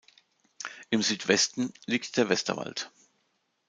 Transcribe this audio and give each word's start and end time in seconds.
Im 0.89 1.03
Südwesten 1.03 1.75
liegt 1.85 2.17
der 2.17 2.27
Westerwald. 2.27 2.89